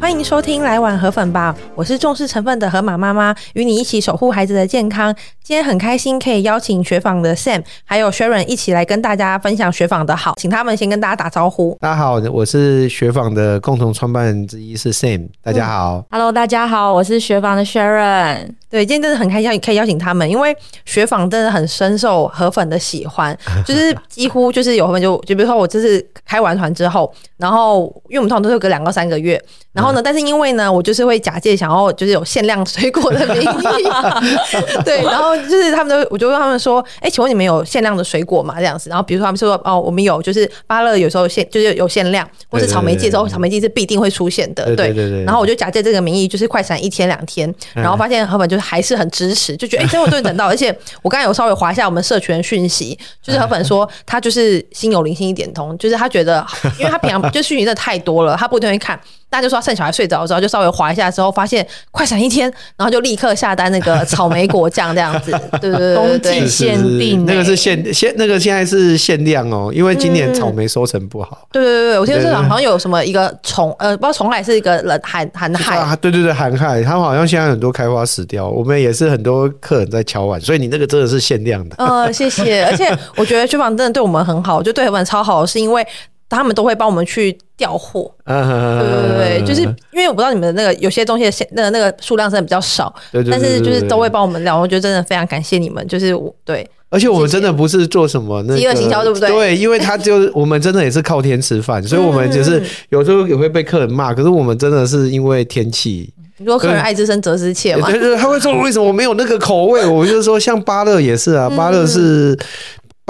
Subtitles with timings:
[0.00, 5.14] 欢迎收听《来碗河粉吧》，我是重视成分的河马妈妈，与你一起守护孩子的健康。
[5.42, 11.76] 今天很开心可以邀请雪纺的 Sam 还有 Sharon 一起来跟大家分享雪纺的好，请他们先跟大家打招呼。
[11.80, 15.98] 大家好，我是雪纺的共同创办人之一是 Sam，大家好。
[15.98, 18.54] 嗯、Hello，大家好，我是雪纺的 Sharon。
[18.70, 20.56] 对，今天真的很开心可以邀请他们，因为
[20.86, 29.38] 雪纺真的很深受河粉的喜欢， 就是几乎就是有河粉就就比如说我这次开完团之后，然后因为我们通常都是隔两到三个月，
[29.74, 29.90] 然后。
[29.90, 33.84] 呢，但是因为呢，我就是会假借想要就是有限量水果的名义，
[34.86, 38.54] 对，然后就是他们都，我就问他们说，哎、欸，请问你们有限量的水果吗？
[38.58, 45.24] 这样子，然后比如说他们说，哦，我们有，就是芭乐有时候限，就是有限量，或是草莓季的时候，草莓季是必定会出现的，对对对。
[45.24, 56.44] 然后我就假借这个名义，就是快闪一天两天，然后发现河粉就是还是很支持，就觉得哎，真的终于等到， 而且我刚才有稍微划一下我们社群讯息，就是河粉说他就是心有灵犀一点通，就是他觉得，
[56.78, 58.98] 因为他平常就讯息真的太多了，他不一定会看。
[59.28, 65.30] 大家就说趁小孩睡着之后，就稍微划一下之后，发现快闪一天，然后就立刻下单那个草莓果酱这样子，
[65.60, 71.46] 对对对，冬季限定，那个是限限，那个现在是限量哦，因为今年草莓收成不好。
[71.52, 81.76] 对对对对，我听说市场好像有什么一个虫，呃，不知道虫害是一个人寒寒害啊，对对对，寒害，他们好像现在很多开花死掉，我们也是很多客人在敲碗，所以你那个真的是限量的。
[81.78, 85.86] 呃， 谢谢，而且我觉得厨房真的对我们很好，就对我们超好，是因为。
[86.32, 96.64] 他们都会帮我们去调货，对对对，就是因为我不知道你们的那个有些东西的限那个那个数量真的比较少，对对，但是就是都会帮我们聊，我觉得真的非常感谢你们，就是我对。
[96.90, 99.30] 而且我们真的不是做什么那个饥饿行销，对不对？
[99.30, 106.12] 对，因为他就是我们真的也是靠天吃饭， 所以我们就是有时候也会被客人骂，可是我们真的是因为天气。
[106.36, 107.90] 你说客人爱之深责之切嘛？
[107.90, 109.86] 对对，他会说为什么我没有那个口味？
[109.86, 112.36] 我就说像芭乐也是啊，芭乐是。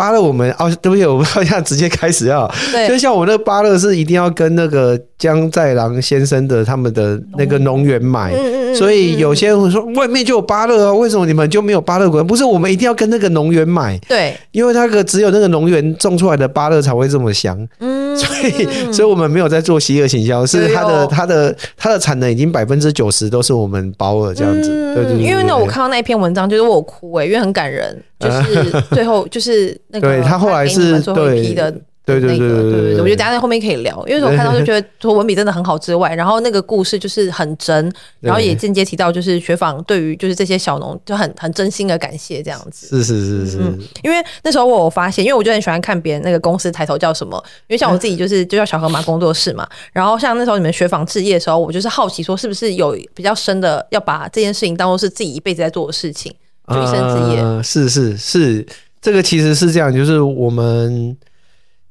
[0.01, 2.51] 芭乐我们哦，对不起，我们好像直接开始啊。
[2.73, 8.33] 对，就像我那个芭乐是一定要跟那个江在郎先生的他们的那个农园买，
[8.75, 12.25] 所以有些人会说外面就有芭乐啊，为什么你们就没有芭乐果？
[12.25, 17.69] 不是，我们一定要跟那个农园买，对，因为那个只有那个农园种出来的芭乐才会这么香。
[17.81, 24.95] 嗯，所以，所以我们没有在做饥饿行销，是它的它的它的产能已经百分之九十都是我们包了这样子。
[24.95, 28.03] 对对，因为那我看到那一篇文章，就是我有哭哎，因为很感人。
[28.21, 31.75] 就是最后就是那个，对他后来是最后一批的，
[32.19, 43.59] 对对对对对，我觉得等下在后面可以聊，因为我看到就觉得说文笔真的很好之外，然后那个故事就是很真，然后也间接提到就是雪纺对于就是这些小农就很很真心的感谢这样子，是是是是，
[44.03, 47.37] 因为那时候我有发现，因为我就很喜欢看别人那个公司抬头叫什么，
[47.69, 56.35] 因为像我自己就是就叫小河马工作室嘛，然后像那时候你们雪纺置业的时候，我就是好奇说是不是有比较深的要把这件事情当做是自己一辈子在做的事情。
[56.69, 58.65] 就一生之业，呃，是是是，
[59.03, 61.17] 这个其实是这样，就是我们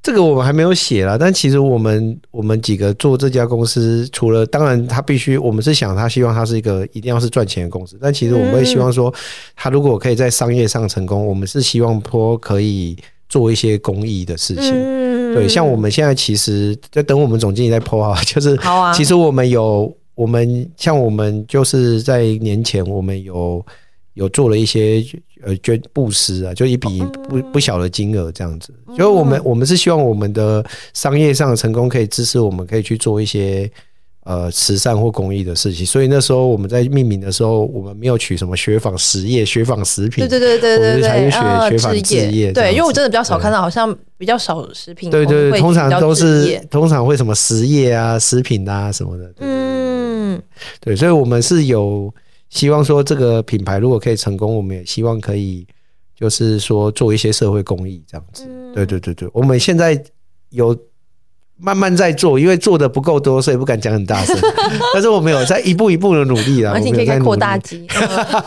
[0.01, 9.13] 这个我们还没有写啦，但其实我们我们几个做这家公司，除了当然他必须，我们是想他希望他是一个一定要是赚钱的公司，但其实我们会希望说，
[9.57, 12.95] 他如果可以在商业上成功，我们是希望说可以
[13.27, 14.71] 做一些公益的事情。
[15.33, 18.57] 对，像我们现在其实在等我们总经理在 po 啊， 就是
[18.95, 23.63] 其实我们有我们像我们就是在年前我们有。
[24.19, 25.01] 有做了一些
[25.43, 28.73] 呃捐布施啊，就一笔不不小的金额这样子。
[28.97, 30.63] 所以我们我们是希望我们的
[30.93, 33.71] 商业上的成功可以支持我们可以去做一些
[34.25, 35.85] 呃慈善或公益的事情。
[35.85, 42.51] 所以那时候我们在命名的时候，我们没有取什么雪纺实业、雪纺食品，对对对对对对，学学访志业。
[42.51, 45.09] 对，因为我真的比较少看到，好像比较少食品。
[45.09, 49.31] 对对对，通常都是通常会什么实业啊、食品啊什么的。
[49.39, 50.41] 嗯，
[50.81, 52.13] 对，所以我们是有。
[52.49, 55.65] 希望说这个品牌如果可以成功，我们也希望可以，
[56.15, 58.45] 就是说做一些社会公益这样子。
[58.73, 60.03] 对对对对，我们现在
[60.49, 60.77] 有。
[61.61, 64.35] 慢慢在做，因为做的不够多，所以不敢讲很大声。
[64.93, 66.71] 但是我们有在一步一步的努力啦。
[66.73, 67.85] 而且可以扩大机，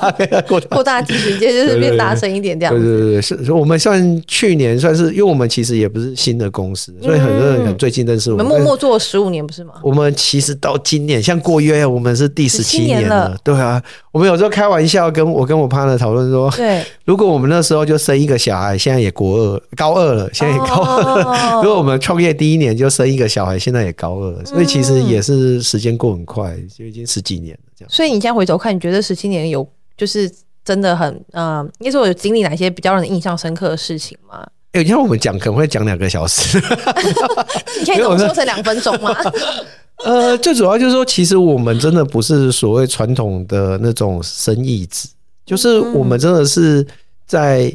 [0.71, 2.75] 扩大机直接就是变大声一点这样。
[2.75, 8.47] 对对对，是，我们算去年算是，因为我们其实也不是新的公司，所以很多人最近认识我们。
[8.47, 9.75] 我们默默做了十五年，不是吗？
[9.83, 13.37] 我们其实到今年，像过月，我们是第十七年了。
[13.45, 21.61] 对啊，我们有时候开玩笑，跟我跟我 partner 讨论说，对，如果我们那时候就生一个小孩，现在也国二、高二了，现在也高二了。
[21.63, 23.02] 如果我们创业第一年就生。
[23.05, 27.91] 生一个小孩，现在也高二，所以其实也是时间过很快，就已经十几年了这样。
[27.91, 29.67] 所以你现在回头看，你觉得十七年有
[29.97, 30.31] 就是
[30.65, 34.47] 真的很嗯，应该说有经历哪些比较让人印象深刻的事情吗？
[34.73, 36.59] 哎、欸，你看我们讲可能会讲两个小时，
[37.81, 39.15] 你可以浓缩成两分钟吗？
[40.05, 45.09] 呃，最主要就是说，其实我们真的不是所谓传统的那种生意子，
[45.45, 46.87] 就是我们真的是
[47.27, 47.75] 在。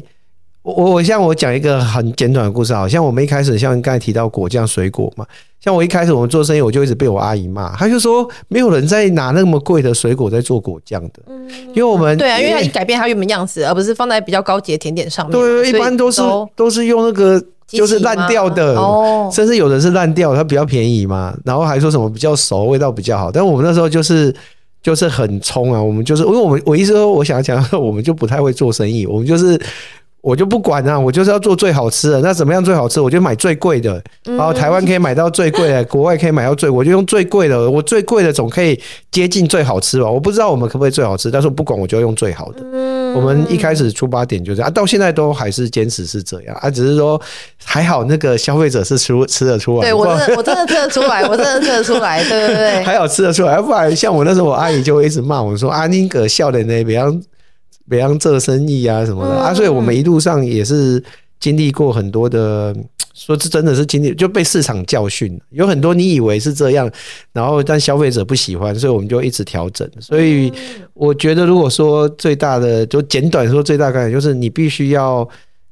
[0.68, 5.24] 我我像我讲一个很简短的故事，好像我们一开始像刚才提到果酱水果嘛，
[5.60, 11.22] 像我一开始我们做生意，我就一直被我阿姨骂，她就说没有人在拿那么贵的水果在做果酱的，
[11.68, 15.32] 因为我们对啊，因为它改变它原本样子，而不是放在比较高级的甜点上面。
[15.32, 16.20] 对，一般都是
[16.54, 18.76] 都是用那个就是烂掉的，
[19.32, 23.32] 甚至有的是烂掉，它比较便宜嘛，然后还说什么比较熟，味道比较好。
[23.32, 24.34] 但我们那时候就是
[24.82, 29.58] 就是很冲啊，我们就是因为我们我意思说，我想要讲， 我们就不太会做生意，我们就是。
[30.28, 32.20] 我就不管啊，我就是要做最好吃的。
[32.20, 33.00] 那怎么样最好吃？
[33.00, 34.02] 我就买最贵的。
[34.24, 37.70] 然后台湾可以买到最贵的，国外可以买到最，我就用最贵的。
[37.70, 38.78] 我最贵的总可以
[39.10, 40.10] 接近最好吃吧？
[40.10, 42.62] 我不知道我们可不可以最好吃，但是我不管，我就用最好的。
[43.14, 47.18] 我们一开始出发点就这样啊，到现在都还是坚持是这样啊，只是说
[47.64, 49.80] 还好那个消费者是吃吃得出来。
[49.80, 57.02] 对我真的我真的吃得出来，我真的吃得出来， 对对对，还好吃得出来，不然像我那时候，我阿姨就会一直骂我说：“啊宁哥笑的那边。”
[57.88, 61.02] 比方做生意啊什么的啊，所以我们一路上也是
[61.40, 62.74] 经历过很多的，
[63.14, 66.90] 说是真的是经历就被市场教训，有很多你以为是这样，
[67.32, 69.88] 然后但消费者不喜欢，所以我们就一直调整。
[70.00, 70.52] 所以
[70.94, 75.26] 我觉得，如果说最大的就简短说最大概念就是你必须要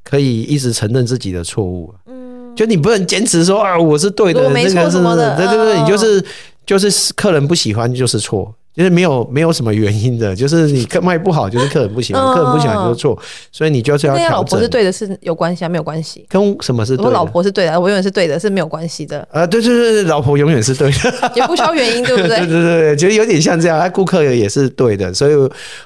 [0.05, 6.25] 可以一直承认自己的错误，嗯，就你不能坚持说啊我是对的，那个是什么的，对对对，你就是
[6.65, 8.55] 就是客人不喜欢就是错。
[8.77, 13.19] 就是没有没有什么原因的，就是你客卖不好，就是客人不喜欢，客人不喜欢就是错，
[13.51, 14.51] 所以你就是要调整。
[14.51, 16.27] 婆是对的，是有关系啊，没有关系。
[16.29, 17.09] 跟什么是对的？
[17.09, 19.27] 我老婆是对的，我永远是对的，是没有关系的。
[19.33, 22.37] 啊，对对对，老婆永远是对的，也不需要原因，对不对？
[22.45, 25.35] 对对对，就有点像这样，啊，顾客也是对的，所以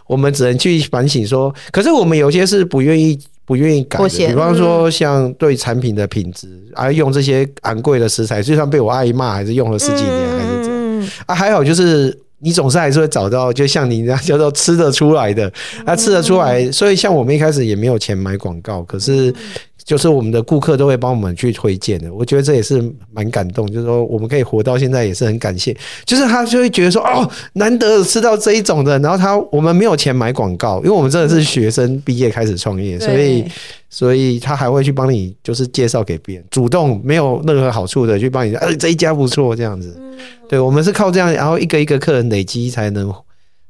[0.09, 12.19] 我们只能去反省说，可是我们有些是不愿意不愿意改的，比方说像对产品的品质，啊，用这些昂贵的食材，就算被我阿姨骂，还是用了十几年，还是这样啊，还好就是。
[12.41, 15.53] 你总是还是会找到，就像你那样叫做吃得出来的，
[15.85, 16.71] 啊，吃得出来。
[16.73, 19.33] 所以像我们一开始也没有钱买广告，可是
[19.91, 22.15] 就是我们的顾客都会帮我们去推荐的。
[22.15, 22.81] 我觉得这也是
[23.13, 25.77] 蛮感动，就是说我们可以活到现在也是很感谢。
[26.05, 28.97] 就是他就会觉得说，哦，难得吃到这一种的。
[29.01, 33.45] 然后他我们没有钱买广告，因为我们真的是学生毕业开始创业，所以
[33.89, 40.01] 所以他还会去帮你就是介绍给别人，主动没有任何好处的去帮你，哎，这一家不错这样子。
[40.49, 43.13] 对，我们是靠这样，然后一个一个客人累积才能，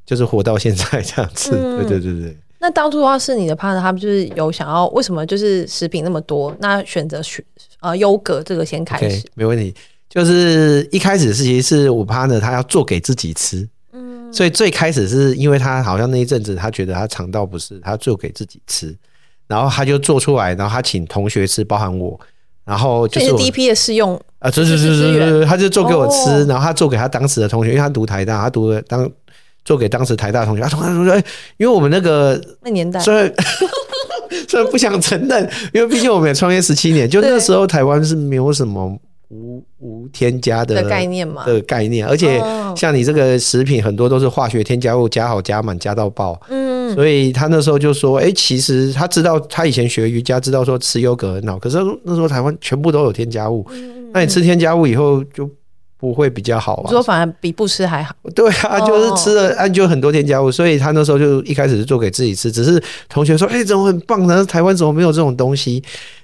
[0.05, 1.52] 就是活到现在这样子。
[1.55, 2.37] 嗯、对对对对。
[2.61, 7.43] 那当初的话是你的 partner，他们就是有想要为什么就是食品那么多，那选择选
[7.81, 9.23] 呃优格这个先开始。
[9.23, 9.75] Okay, 没问题，
[10.09, 18.95] 就是一开始是其实是我 partner 他要做给自己吃，嗯，所以最开始是因为他好像那一阵子他觉得他肠道不适，他做给自己吃，
[19.47, 22.21] 然后他就做出来，然后他请同学吃，包含我。
[22.63, 29.11] 然后就是第一批的试用啊，是是是是是，他就做给我吃，然后他做给他当时的同学，因为他读台大，他读了当
[29.65, 31.25] 做给当时台大同学，他同学说，哎，
[31.57, 33.33] 因为我们那个那年代，虽然
[34.49, 38.99] 虽然不想承认，因为毕竟我们也创业十七年，就那时候台湾是没有什么
[39.29, 42.43] 无无添加的概念嘛的概念，而且
[42.77, 46.71] 像你这个食品很多都是化学添加物加好加满加到爆，嗯。
[46.97, 51.56] 所以他那时候就说：“哎、欸，其实他知道，他以前学瑜伽，知道说吃优格很好。
[51.56, 53.65] 可是那时候台湾全部都有添加物，
[54.13, 55.49] 那你吃添加物以后就
[56.00, 56.91] 不会比较好啊？
[56.91, 58.14] 说反而比不吃还好。
[58.34, 60.51] 对啊，就是吃了，按就很多添加物。
[60.51, 64.44] 所以他那时候就一开始是做给自己吃，只是同学说：‘哎、欸，怎么很棒呢？
[64.44, 65.82] 台湾怎么没有这种东西？’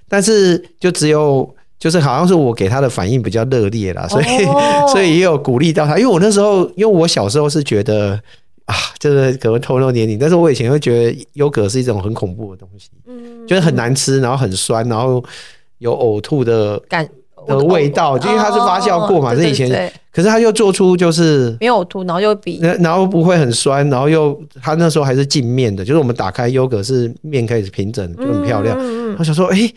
[0.08, 1.48] 但是就只有
[1.78, 4.26] 就是好像是我给他的反应比较热烈啦，所以
[4.92, 5.98] 所以也有鼓励到他。
[5.98, 8.20] 因为我那时候，因为我小时候是觉得。”
[8.66, 15.22] 啊，就是可能透露年龄，但是我以前会觉得优格是一种很恐怖的东西，嗯，就是很难吃，然后很酸，然后
[15.78, 17.08] 有呕吐的感
[17.46, 28.76] 的味道，就因为它是发酵过嘛，是以前，可是他又做出就是没有呕吐，然后又比，然后不会很酸，然后又他那时候还是镜面的，就是我们打开优格是面可以平整，就很漂亮，
[29.18, 29.72] 我想说，哎。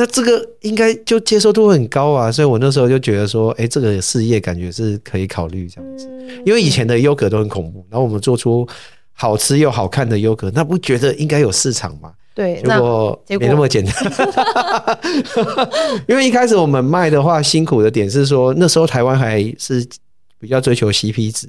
[0.00, 6.08] 那这个应该就接受度很高啊，所以我那时候就觉得说，哎，这个事业感觉是可以考虑这样子。
[6.46, 8.64] 因为以前的优格都很恐怖，然后我们做出
[9.12, 12.12] 好吃又好看的优格，那不觉得应该有市场吗？
[12.38, 13.94] 对，结果没那么简单。
[16.06, 19.84] 因为一开始我们卖的话，辛苦的点是说，那时候台湾还是
[20.38, 21.48] 比较追求 CP 值，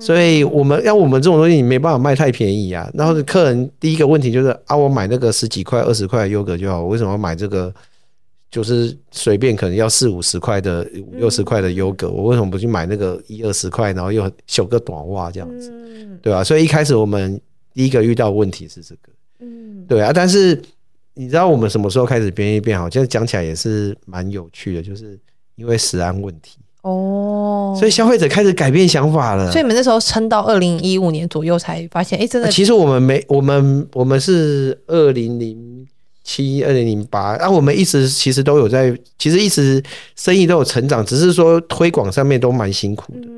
[0.00, 2.88] 所以我们要我们这种东西，你没办法卖太便宜啊。
[2.94, 7.74] 然后客人第一个问题就是啊，我买那个十几块、二十块的优格就好，我为什么要买这个？
[8.52, 15.72] 就是随便可能要四五十块的、五六十块的优格，我为什么不去买那个一二十块，然后又修个短袜这样子，
[16.20, 16.42] 对吧？
[16.42, 17.40] 所以一开始我们
[17.72, 20.12] 第一个遇到问题是这个，嗯，对啊。
[20.14, 20.60] 但是
[21.14, 22.88] 你知道我们什么时候开始变异变好？
[22.88, 25.18] 现在讲起来也是蛮有趣的，就是
[25.56, 29.50] 因为食安问题哦，所以消费者开始改变想法了。
[29.50, 32.50] 所以你们那时候撑到二零一五年左右才发现，哎、欸，真的。
[32.50, 35.86] 其实我们没，我们我们是二零零
[36.24, 39.82] 七、二零零八，啊，我们一直其实都有在，其实一直
[40.16, 43.28] 生意都有成长，只是说推广上面都蛮辛苦的。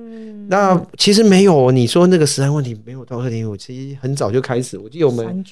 [0.52, 4.76] 嗯那其实没有，你说那个食安问题没有到二零一五，其实很早就开始。
[4.76, 5.42] 我记得我们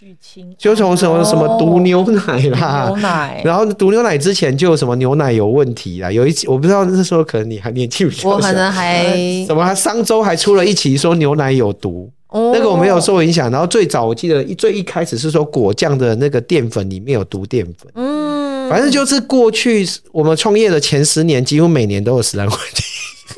[0.59, 6.12] 就从什么什么毒牛奶啦，牛奶， 然后毒牛奶之前就有什么牛奶有问题啦。
[6.12, 9.16] 有一期我不知道那时候可能你还年轻比较小，我可能还
[9.47, 13.50] 什么，上周还出了一期说牛奶有毒，哦、那个我没有受影响。
[13.50, 22.85] 然后最早我记得最一开始是说果酱的那个淀粉里面有毒淀粉，嗯，反正就是过去我们创业的前十年，几乎每年都有食安问题。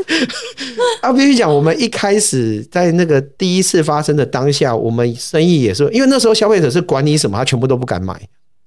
[1.02, 8.14] 啊，必须讲，我们一开始在那个第一次发生的当下，我们生意也是，因为那时候消费者是管你什么，他全部都不敢买，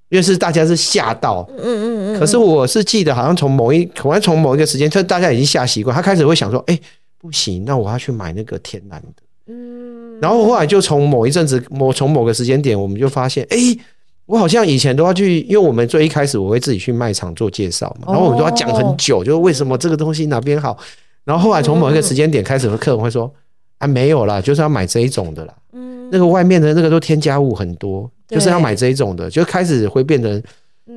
[0.10, 1.48] 因为是大家是吓到。
[1.58, 2.20] 嗯嗯嗯。
[2.20, 6.80] 可是我是记得，好像从某一，好像从某一个时间，他大家已经吓习惯，他开始会想说，哎，
[7.18, 9.24] 不行，那我要去买那个天然的。
[9.48, 10.20] 嗯。
[10.22, 13.58] 然后后来就从某一阵子，某从某个时间点，我们就发现，哎，
[14.26, 20.78] 我好像以前都要去，因为我们最一开始我会自己去卖场做介绍嘛，然后我们都要讲很久，就是为什么这个东西哪边好。
[21.26, 23.30] 然后后来从某一个时间点开始，客人会说
[23.80, 30.44] ：“啊，没有啦，就是要买这一种的啦。”嗯，那个外面的那个都添加物很多，就是要买这一种的，就开始会变成，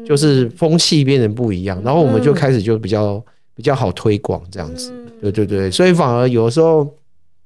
[0.07, 1.83] 就是风气变成不一样。
[1.83, 3.21] 然后我们就开始就比较
[3.57, 4.93] 比较好推广这样子，
[5.23, 5.71] 对对对。
[5.71, 6.87] 所以反而有的时候，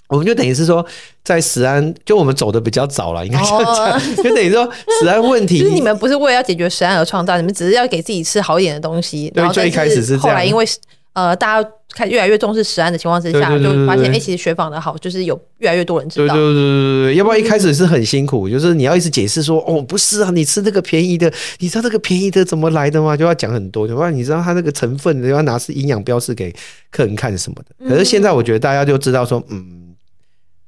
[0.09, 0.85] 我们就等于是说，
[1.23, 4.69] 在食安就我们走的比较早了，应该这样讲， 就等于说
[5.01, 9.31] 食安问题， 就是你们不是为了要解决食安而创造，你们只是要给自己吃好一点的东西。
[9.31, 10.67] 对，最一开始是这样，后来因为。
[11.15, 16.35] 呃，大家看越来越重视食安的情况之下，对对对对对，就发现哎、欸，其实雪纺的好，就是有越来越多人知道。
[16.35, 23.15] 对对对对对，要不然一开始是很辛苦，就是你要一直解释说，哦，不是啊，你吃这个便宜的，你知道这个便宜的怎么来的吗？
[23.15, 26.51] 就要讲很多，要不然你知道它那个成分，要拿是营养标示给
[26.91, 27.89] 客人看什么的。
[27.89, 29.95] 可是现在我觉得大家就知道说，嗯，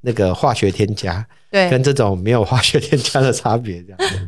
[0.03, 1.27] 那个化学添加。
[1.55, 4.19] 对，跟这种没有化学添加的差别，这样子。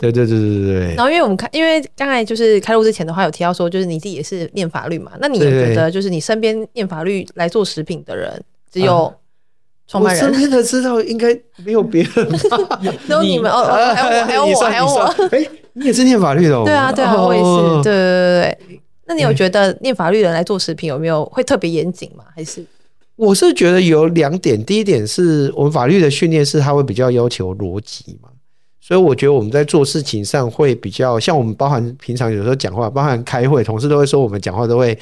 [0.00, 0.94] 对对对对对对。
[0.96, 5.12] 然后，因为我们看，因为刚才就是开录之前的话，有提到说，就是你自己也是念法律嘛。
[5.20, 9.14] 那你有觉得，就是你身边念法律来做食品的人，只有
[9.86, 10.24] 创办人？
[10.24, 11.32] 我身边的知道应该
[11.64, 12.80] 没有别人吧？
[13.06, 13.62] 只有你们哦，
[13.94, 15.02] 还有我，还有我，还有我。
[15.30, 16.64] 哎，你也是念法律的？
[16.64, 17.82] 对啊，对啊，我也是。
[17.84, 18.80] 对对对对。
[19.06, 22.24] 那你有觉得念法律的人来做食品有没有会特别严谨吗？
[22.34, 22.64] 还是？
[23.16, 28.28] 我是觉得有两点，第一点是我们法律的训练是它会比较要求逻辑嘛，
[28.80, 34.98] 所以我觉得我们在做事情上会比较像我们包含平常有时候讲话，包含开会，同事都会说我们讲话都会。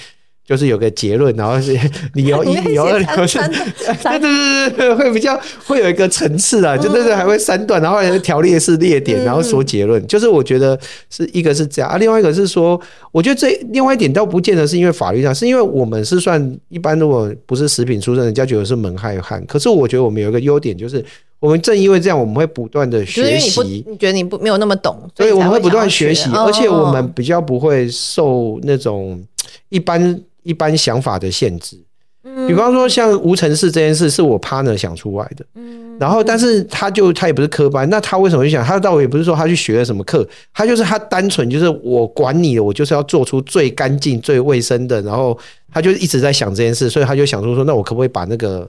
[0.50, 1.78] 就是有个结论，然后是
[2.14, 3.48] 理由一、理由二、理由三，
[4.10, 10.04] 对对对对，会比较会有一个层次啊，就那个还会三段，然后有条列式列点，然后说结论。
[10.08, 10.76] 就是我觉得
[11.08, 12.80] 是一个是这样啊，另外一个是说，
[13.12, 19.40] 我觉得这另外一点倒不见得是因为法律上，是因为我们是算一般，如果不是食品出身，人家觉得是门外汉。
[19.46, 21.04] 可是我觉得我们有一个优点，就是
[21.38, 23.84] 我们正因为这样，我们会不断的学习。
[23.88, 29.24] 你觉得你不没有那么懂，所以我们会不断学习，而且我们比较不会受那种
[29.68, 30.20] 一般。
[30.42, 31.76] 一般想法的限制，
[32.46, 35.44] 比方说像无尘室这件事是我 partner 想出来的，
[35.98, 38.64] 然后但是他就他也不是科班，那他为什么去想？
[38.64, 45.38] 他倒也不是说他去学了什么课，他就是他单纯就是我管你，我就是要做出最干净、最卫生的，然后
[45.72, 48.68] 他就一直在想这件事，所以他就想出说，那我可不可以把那个。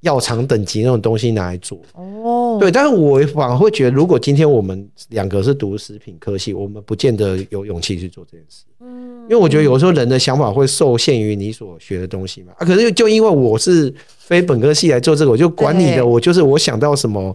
[0.00, 1.80] 药厂等级那种东西拿来做？
[1.94, 17.34] 哦，对，但是我反而会觉得，如果今天我们两个是读食品科系，我们不见得有勇气去做这件事，嗯，因为我觉得有时候人的想法会受限于你所学的东西嘛，啊，可是就因为我是非本科系来做这个，我就管你的，我就是我想到什么，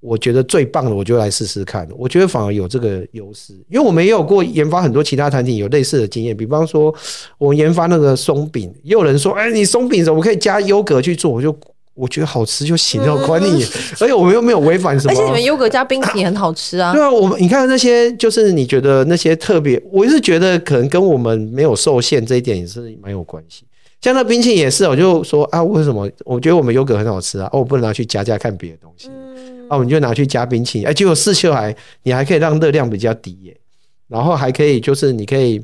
[0.00, 6.94] 我觉得最棒的，我就来试试看，我觉得反而有这个优势，因为我们也有过研发很多其他产品有类似的经验，比方说
[7.38, 11.56] 我们研发那个松饼，也有人说，哎，你松饼怎么可以加优格去做，我就。
[11.96, 13.64] 我觉得好吃就行了，我管你。
[13.98, 15.12] 而且我们又没有违反什么。
[15.12, 16.92] 而且你们优格加冰淇淋很好吃啊。
[16.92, 23.64] 对啊，我们你看那些，就是你觉得那些特别，我是觉得可能跟我们没有受限这一点也是蛮有关系。
[24.02, 26.06] 像那冰淇淋也是，我就说啊，为什么？
[26.26, 29.08] 我觉得我们优格很好吃啊，哦，我不能拿去加加看别的东西。
[29.68, 33.56] 啊，我们就拿去加冰淇淋，哎，结果试秀还你还可以让热量比较低耶，
[34.06, 35.62] 然后还可以就是你可以，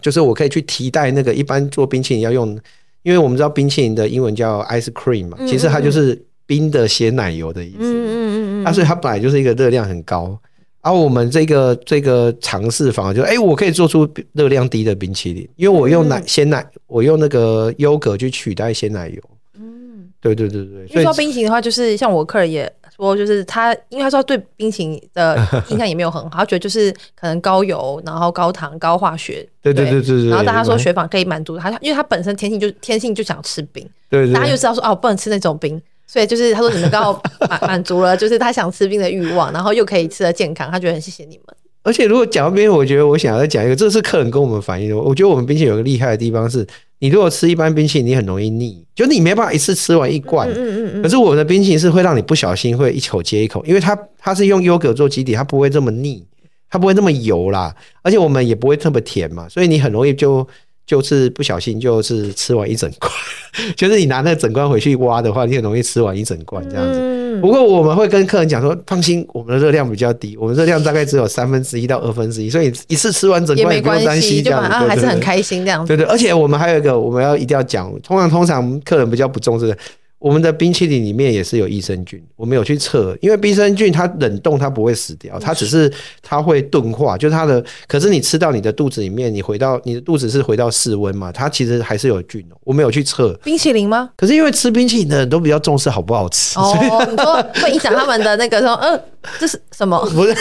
[0.00, 2.58] 就是我可以去替代那个一般做冰淇淋要用。
[3.02, 7.78] 因为我们知道冰淇淋的英文叫 ice cream 嘛，其实它就是冰的鲜奶油的意思。
[7.80, 8.64] 嗯嗯嗯嗯。
[8.64, 10.38] 啊，所以它本来就是一个热量很高。
[10.80, 19.16] 而我们这个这个尝试法就，哎，我可以做出热量低的冰淇淋，因为我用奶鲜奶，我用那个优格去取代鲜奶油。
[19.60, 20.86] 嗯，对对对对。
[20.88, 25.36] 所以说冰淇淋的话，就是像我客人也说，就是他，因为他说对冰淇淋的
[25.70, 29.46] 印象也没有很好，他觉得就是可能高油，然后高糖、高化学。
[29.62, 30.28] 对对对对对。
[30.28, 33.88] 然后大家说雪纺可以满足他，因为他本身天性就天性就想吃冰。
[34.10, 34.32] 对对。
[34.34, 41.56] 大家又知道说哦，不能吃那种冰，所以就是他说你们刚好满满足了，就是他想吃冰的欲望，然后又可以吃的健康，他觉得很谢谢你们。
[41.84, 44.96] 而且如果讲到冰，我觉得我想要再讲一个，这是客人跟我们反映的。
[44.96, 46.64] 我觉得我们冰淇淋有个厉害的地方是，
[47.02, 50.48] 你如果吃一般冰淇淋，你很容易腻，就你没办法一次吃完一罐。
[50.48, 51.02] 嗯嗯嗯。
[51.02, 56.24] 可是我们的冰淇淋是会让你不小心会一口接一口，因为它它是用优格做基底，它不会这么腻，
[56.70, 60.46] 它不会那么油啦，而且我们也不会特别甜嘛，所以你很容易就
[60.86, 63.12] 就是不小心就是吃完一整罐。
[63.76, 67.38] 就是你拿那个整罐回去挖的话，你很容易吃完一整罐这样子。
[67.40, 75.88] 不过我们会跟客人讲说，放心，我们的热量比较低，我们热量大概只有三分之一到二分之一，所以一次吃完整罐也不用担心，这样子还是很开心这样子。
[75.88, 79.76] 对对，而且我们还有一个，我们要一定要讲，通常通常客人比较不重视的。
[80.22, 87.62] 我们的冰淇淋里面也是有益生菌，我们有去测，因为益生菌它冷冻它不会死掉，它只是它会钝化，就是它的。
[87.88, 92.56] 可是你吃到你的肚子里面，你回到你的肚子是回到室温嘛，它其实还是有菌哦。
[92.62, 94.10] 我们有去测冰淇淋吗？
[94.16, 99.04] 可是因为吃冰淇淋的人都比较重视好不好吃哦，你说会影响他们的那个说，嗯、呃，
[99.40, 99.98] 这是什么？
[100.10, 100.34] 不是，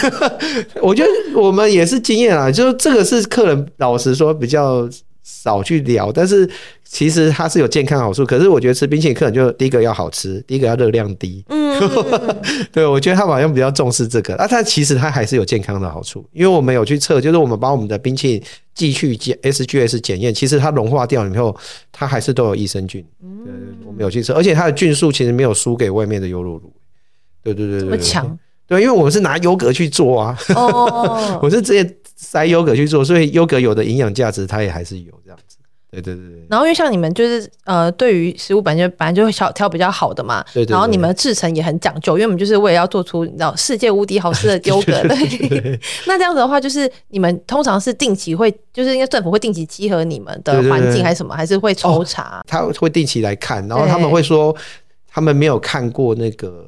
[0.80, 4.88] 我觉得我们也是经验啊，就是这个是客人老实说比较
[5.44, 6.50] 少去聊，但是。
[6.94, 11.42] 其实它是有健康好处，可是我觉得吃冰淇淋可能就第一个要好吃，第一个要热量低。
[11.48, 11.80] 嗯，
[12.70, 18.44] 对，我觉得他们好像比较重视这个啊，它其实它还是有健康的好处，因为我们有去测，就是我们把我们的冰淇淋
[18.76, 21.56] 寄去检 SGS 检验，其实它融化掉以后，
[21.94, 23.02] 它还是都有益生菌。
[23.24, 23.54] 嗯，对，
[23.88, 26.74] 我们有去测，而且它的菌数其实没有输给外面的优酪乳。
[27.42, 28.38] 对对对对，这么强？
[28.72, 30.38] 对，因为我们是拿优格去做啊。
[30.56, 35.58] 哦， 我是直接塞优格去做，所以优格有的营养价值它也还是有这样子。
[35.92, 44.94] 对对对，然后因为像你们就是呃，对于食物本来就本来就会挑挑比较好的嘛，对对对，然后你们制成也很讲究，因为我们就是为了要做出你知道世界无敌好吃的 优格。
[45.02, 52.40] 对， 那这样子的话，就是你们通常是定期会，就是应该政府会定期稽核你们的环境还是什么，还是会抽查？
[52.40, 54.56] 哦，他会定期来看，然后他们会说
[55.10, 56.66] 他们没有看过那个，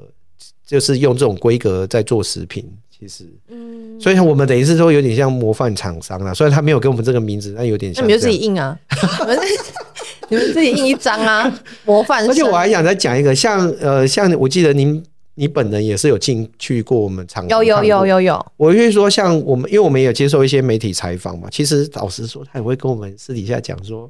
[0.73, 2.67] 就是用这种规格在做食品。
[2.89, 6.33] 其实，嗯，所以我们等于是说有点像模范厂商啦。
[6.33, 8.01] 虽然他没有给我们这个名字，但有点像。
[8.01, 8.79] 那你们就自己印啊，
[10.29, 12.27] 你们自己印一张啊， 模范。
[12.27, 15.03] 而且我还想再讲一个，像呃，像我记得您
[15.35, 18.45] 你本人也是有进去过我们厂，有有有有有。
[18.57, 21.49] 我会说，像我们，因为我们也有接受一些媒体采访嘛。
[21.51, 24.09] 其实老实说，他也会跟我们私底下讲说，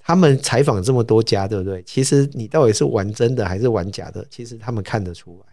[0.00, 1.82] 他们采访这么多家，对不对？
[1.84, 4.24] 其实你到底是玩真的还是玩假的？
[4.30, 5.51] 其实他们看得出来。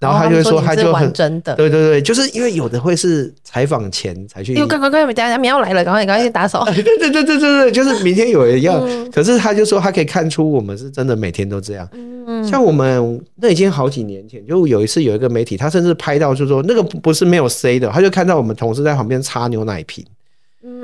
[0.00, 6.64] 然后他就会说，他就很真的，对对对，就是因为有的会是采访前才去，因为赶快赶快，等下明天要来了，赶快赶快去打扫。
[6.72, 8.80] 对对对对对对，就是明天有人要，
[9.12, 11.86] 可是他就说他可以看出我们是真的每天都这样。
[11.92, 20.02] 嗯，像我们那已经好几年前，就有一次有一个媒体，他甚至拍到就是说那个不是没有 C 的，他就看到我们同事在旁边擦牛奶瓶，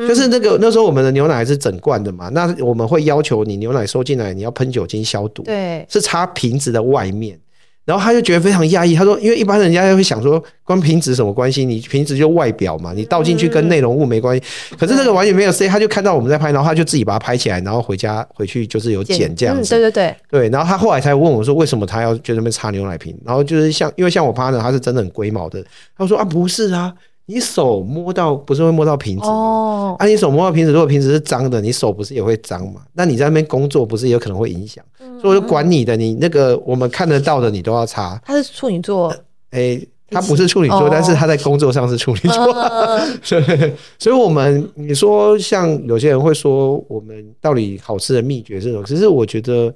[0.06, 7.38] 就是那个那时候我们的牛奶还是整罐的嘛，那我们会要求你牛奶收进来你要喷酒精消毒，对，是擦瓶子的外面。
[7.86, 11.64] 然后他就觉得非常讶异，他说：“因为一般人家会想说，关瓶子什么关系？
[11.64, 14.42] 你瓶子就外表嘛，你倒进去跟内容物没关系。
[14.76, 19.70] 可是这个完全没有 C，他就看到我们在拍，然后他就自己把它拍起来，然后回家回去就是有剪这样子。
[19.70, 20.48] 对对对对。
[20.48, 23.16] 然后他后来才问我说，为什么他要就那边擦牛奶瓶？
[23.24, 25.64] 然后就是像因为像我 partner，他是真的很龟毛的。
[25.96, 26.92] 他说啊，不是啊。”
[27.28, 29.32] 你手摸到不是会摸到瓶子吗？
[29.32, 32.82] 哦，啊，你手摸到瓶子，如果瓶子是脏的，你手不是也会脏嘛？
[32.92, 34.84] 那你在那边工作，不是有可能会影响？
[35.00, 38.20] 嗯、所以我就管你的，你那个我们看得到的，你都要擦。
[38.24, 39.08] 他是处女座，
[39.50, 42.54] 哎、欸，他不是处女座，哦、但是他在工作上是处女座。
[43.20, 48.84] 所以、哦，所以我们你说像有些人会说，我们到底好吃的秘诀是什么？
[48.86, 49.74] 其实我觉得，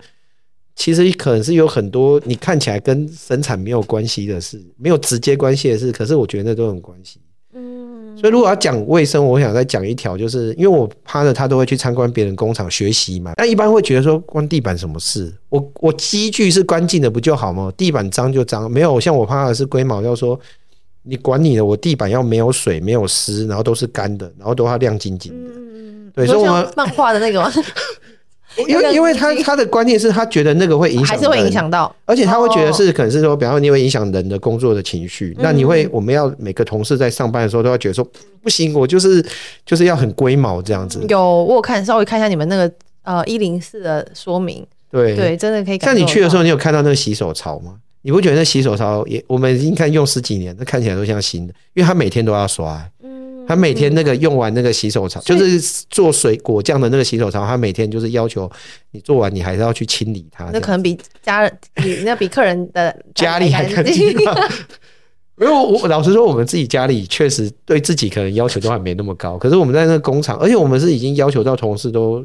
[0.76, 7.18] 其实可能是有很多你看起来跟生产没有关系的事，没有直接关系的事，可是我觉得那都有关系。
[8.20, 13.32] 所以，如果要讲卫生，我想再讲一条，就是因为我趴着他都会去参观别人工厂学习嘛。
[13.36, 15.32] 但一般会觉得说，关地板什么事？
[15.48, 17.72] 我我机具是干净的不就好吗？
[17.76, 20.38] 地板脏就脏，没有像我趴的是龟毛，要说
[21.02, 25.50] 你管你的，我地板要没有水、没有湿，然后都是干的，然后都要亮晶晶的。
[25.54, 27.50] 嗯，对，所以我们漫画的那个吗？
[28.66, 38.06] 因为，因为他他的观念是他觉得那个会影响，还是会影响到，而且他会觉得是可能是说，比方说你会影响人的工作的情绪，那你会我们要每个同事在上班的时候都要觉得说
[38.42, 39.24] 不行，我就是
[39.64, 41.00] 就是要很龟毛这样子。
[41.08, 42.70] 有，我有看稍微看一下你们那个
[43.02, 45.78] 呃一零四的说明，对对，真的可以。
[45.78, 47.76] 像你去的时候，你有看到那个洗手槽吗？
[48.02, 52.82] 你不觉得那洗手槽也我们已经看用十几年，那看起来都像新的，因为他每天都要刷。
[53.50, 55.60] 他每天那个用完那个洗手槽，就是
[55.90, 58.48] 做水果酱的那个洗手槽，他每天就是要求
[58.92, 60.44] 你做完，你还是要去清理它。
[60.52, 64.06] 那可能比家人比那比客人的家里还干净。
[64.06, 72.24] 因为 我老实说，我们自己家里确实对自己可能要求都还没那么高，可是我们在那个工厂，而且我们是已经要求到同事都，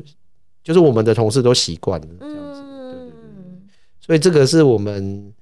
[0.63, 2.61] 就是我们的同事都习惯了这样子。
[2.61, 3.11] 对对对。
[3.99, 5.33] 所以这个是我们。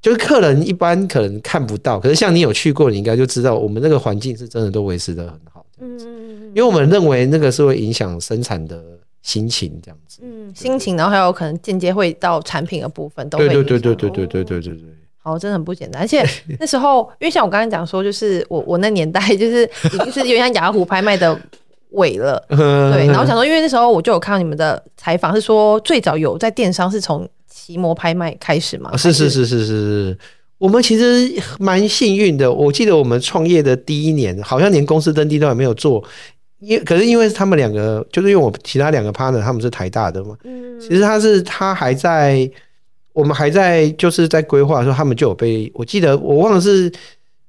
[0.00, 5.66] 就是客人一般可能看不到，可是像你有去过，你应该就知道我们那个环境是真的都维持的很好。
[5.78, 5.98] 嗯，
[6.54, 8.82] 因为我们认为那个是会影响生产的
[9.22, 10.20] 心情这样子。
[10.22, 13.46] 嗯，心情，然后还有可能间接会到产品的部分都会。
[13.48, 14.84] 对对对对对对对对对对。
[15.22, 16.00] 好，真的很不简单。
[16.00, 16.24] 而且
[16.58, 21.38] 那时候，因为像我刚刚讲说，就是我我那年代就是 已经是有点像雅虎拍卖的
[21.90, 22.42] 尾了。
[22.48, 27.28] 对，然后想说，因为那时候我就有看到你们的采访，是说最早有在电商是从。
[27.50, 28.96] 奇摩拍卖开始吗？
[28.96, 30.18] 是是是是是是，
[30.56, 32.50] 我们其实蛮幸运的。
[32.50, 36.02] 我记得我们创业的第一年，好像连公司登记都还没有做，
[36.60, 42.48] 因可是因为他们两个，就是因为我其他两个 partner 他们是台大的嘛，嗯，其实他是他还在，
[43.12, 46.88] 我们还在就是在规划的时候，他们就有被我记得我忘了是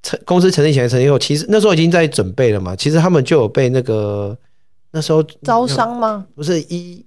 [0.01, 2.75] 成公司成立前还是成立后，其实那时候已经在准备了嘛。
[2.75, 4.35] 其实他们就有被那个
[4.91, 6.25] 那时候招商吗？
[6.33, 7.05] 不是一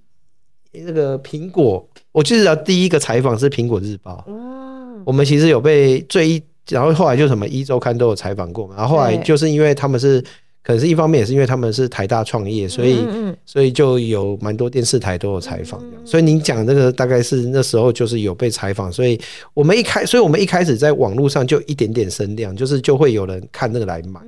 [0.71, 1.85] 那个苹果。
[2.15, 10.21] 我记得第一个采访是《苹果日报》，嗯，我们其实有被最一，然后后来就什么《一周刊》都有采访过嘛，然后后来就是因为他们是，
[10.63, 12.99] 可能是一方面也是因为他们是台大创业，所以
[13.45, 19.19] 所以就有蛮多电视台都有采访，所以您讲那个大概是那时候就是有被采访，所以
[19.53, 24.21] 我们一开，所以我们一开始在网络上就一点点声量，就是就会有人看那个来买，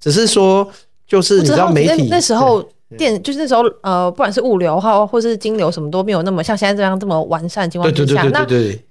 [0.00, 0.68] 只是说
[1.06, 2.68] 就是你知道媒体那时候。
[2.98, 8.44] 电就是那时候，呃，不管是物流号或是金流，什么都没有那么像现在这样这么完善的情况之下，那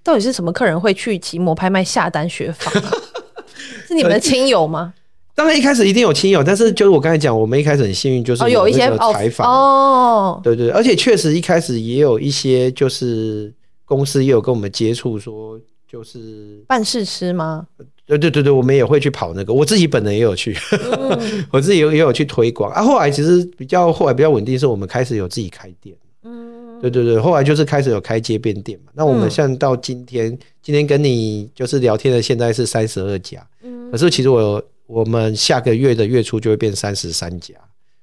[0.03, 2.73] 到底是什么客人会去奇摩拍卖下单学房？
[3.87, 4.93] 是你们的亲友吗？
[5.35, 13.53] 当然一开始一定有亲友，但是就是我刚才讲，我们一开始很幸运，就是有一些采访哦，对对，而且确实一开始也有一些就是
[13.85, 17.65] 公司也有跟我们接触，说就是办试吃吗？
[18.09, 22.81] 对对对对，我们也会去跑那个，我自己本人也有去，嗯、 我自己也有也有去推广啊。
[22.81, 25.95] 后来其实比较后来比较稳定，是我们开始有自己开店。
[26.23, 28.91] 嗯，对对对，后来就是开始有开街边店嘛。
[28.95, 33.45] 那我们像到今天，嗯、今天跟你就是聊天的，现在是三十二家。
[33.61, 37.53] 嗯，可是其实我我们下个月的月初就会变三十三家，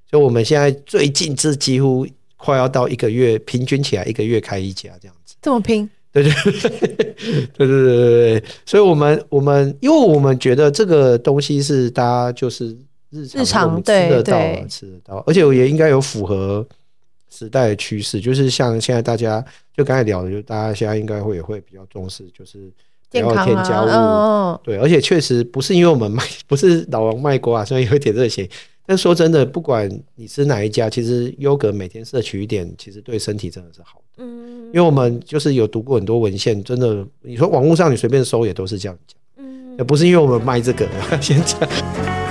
[0.08, 5.34] 所以我们现在最近是几乎快要到一个月，平均起来一个月开一家这样子。
[5.42, 5.90] 这么拼？
[6.22, 6.70] 对对对
[7.56, 12.76] 对对对，所以我们我们因为我们觉得这个东西是大家就是
[13.10, 16.66] 日常吃得到吃得到，而且也应该有符合
[17.30, 19.44] 时代的趋势，就是像现在大家
[19.76, 22.70] 就刚才聊的，就大家现在应该会也会比较重视，就是
[23.10, 28.48] 不要添加物，对，而且确实不是因为我们卖不是老王卖瓜，所以有一点热血。
[28.86, 34.24] 但说真的，不管你吃哪一家，其实优格每天摄取一点，其实对身体真的是好的。
[34.24, 39.18] 嗯，因为我们就是有读过很多文献，真的，你说网络上你随便搜也都是这样讲。
[39.38, 40.88] 嗯，也不是因为我们卖这个，
[41.20, 42.25] 先讲。